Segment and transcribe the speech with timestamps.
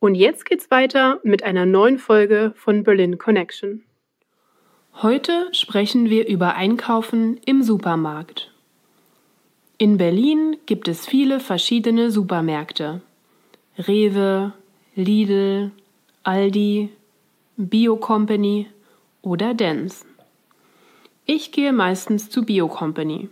[0.00, 3.82] Und jetzt geht's weiter mit einer neuen Folge von Berlin Connection.
[5.02, 8.52] Heute sprechen wir über Einkaufen im Supermarkt.
[9.76, 13.00] In Berlin gibt es viele verschiedene Supermärkte.
[13.76, 14.52] Rewe,
[14.94, 15.72] Lidl,
[16.22, 16.90] Aldi,
[17.56, 18.68] Bio Company
[19.20, 20.06] oder Dens.
[21.26, 23.28] Ich gehe meistens zu Bio Company.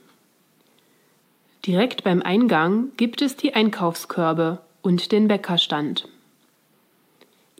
[1.64, 6.08] Direkt beim Eingang gibt es die Einkaufskörbe und den Bäckerstand.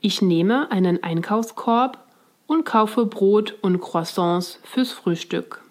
[0.05, 1.97] Ich nehme einen Einkaufskorb
[2.45, 5.63] und kaufe Brot und Croissants fürs Frühstück.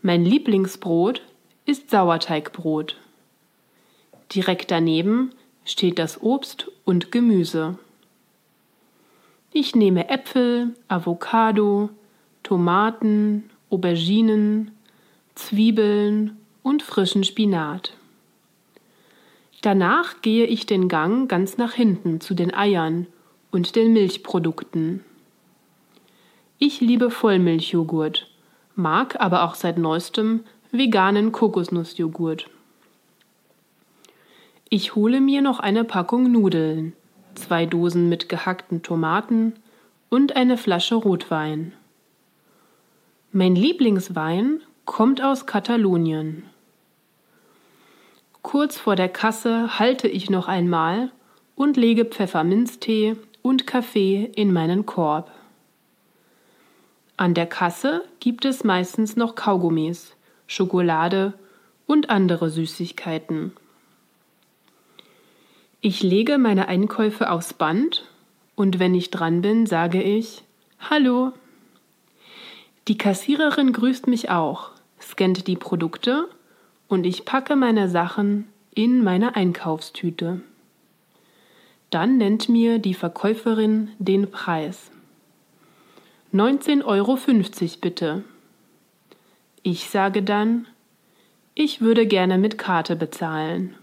[0.00, 1.20] Mein Lieblingsbrot
[1.66, 2.96] ist Sauerteigbrot.
[4.34, 5.34] Direkt daneben
[5.66, 7.78] steht das Obst und Gemüse.
[9.52, 11.90] Ich nehme Äpfel, Avocado,
[12.42, 14.70] Tomaten, Auberginen,
[15.34, 17.92] Zwiebeln und frischen Spinat.
[19.62, 23.06] Danach gehe ich den Gang ganz nach hinten zu den Eiern
[23.52, 25.04] und den Milchprodukten.
[26.58, 28.28] Ich liebe Vollmilchjoghurt,
[28.74, 30.40] mag aber auch seit neuestem
[30.72, 32.50] veganen Kokosnussjoghurt.
[34.68, 36.94] Ich hole mir noch eine Packung Nudeln,
[37.36, 39.54] zwei Dosen mit gehackten Tomaten
[40.08, 41.72] und eine Flasche Rotwein.
[43.30, 46.44] Mein Lieblingswein kommt aus Katalonien.
[48.42, 51.10] Kurz vor der Kasse halte ich noch einmal
[51.54, 55.30] und lege Pfefferminztee und Kaffee in meinen Korb.
[57.16, 60.16] An der Kasse gibt es meistens noch Kaugummis,
[60.48, 61.34] Schokolade
[61.86, 63.52] und andere Süßigkeiten.
[65.80, 68.04] Ich lege meine Einkäufe aufs Band
[68.56, 70.42] und wenn ich dran bin, sage ich
[70.90, 71.32] Hallo.
[72.88, 74.70] Die Kassiererin grüßt mich auch,
[75.00, 76.28] scannt die Produkte
[76.92, 80.42] und ich packe meine Sachen in meine Einkaufstüte.
[81.88, 84.90] Dann nennt mir die Verkäuferin den Preis.
[86.34, 87.18] 19,50 Euro
[87.80, 88.24] bitte.
[89.62, 90.66] Ich sage dann,
[91.54, 93.74] ich würde gerne mit Karte bezahlen.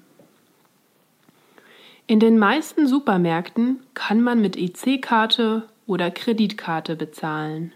[2.06, 7.74] In den meisten Supermärkten kann man mit EC-Karte oder Kreditkarte bezahlen.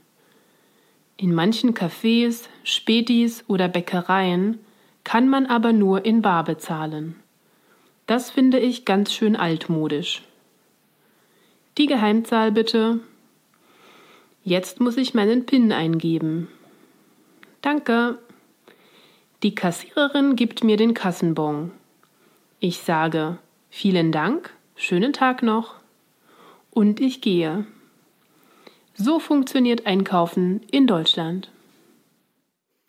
[1.17, 4.59] In manchen Cafés, Spätis oder Bäckereien
[5.03, 7.15] kann man aber nur in Bar bezahlen.
[8.05, 10.23] Das finde ich ganz schön altmodisch.
[11.77, 12.99] Die Geheimzahl bitte.
[14.43, 16.49] Jetzt muss ich meinen PIN eingeben.
[17.61, 18.19] Danke.
[19.41, 21.71] Die Kassiererin gibt mir den Kassenbon.
[22.59, 23.37] Ich sage
[23.69, 25.75] vielen Dank, schönen Tag noch.
[26.71, 27.65] Und ich gehe.
[28.95, 31.52] So funktioniert Einkaufen in Deutschland.